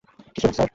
[0.35, 0.69] কিছু না, স্যার।